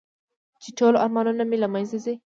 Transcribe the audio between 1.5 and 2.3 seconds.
له منځه ځي.